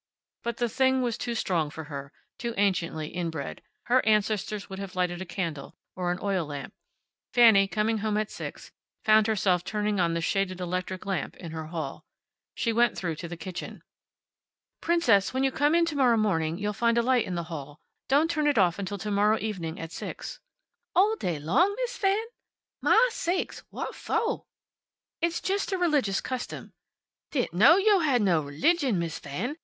[0.41, 3.61] But the thing was too strong for her, too anciently inbred.
[3.83, 6.73] Her ancestors would have lighted a candle, or an oil lamp.
[7.35, 8.71] Fanny, coming home at six,
[9.05, 12.03] found herself turning on the shaded electric lamp in her hall.
[12.55, 13.83] She went through to the kitchen.
[14.81, 17.79] "Princess, when you come in to morrow morning you'll find a light in the hall.
[18.07, 20.39] Don't turn it off until to morrow evening at six."
[20.95, 22.25] "All day long, Miss Fan!
[22.81, 24.47] Mah sakes, wa' foh?"
[25.21, 26.73] "It's just a religious custom."
[27.29, 29.57] "Didn't know yo' had no relijin, Miss Fan.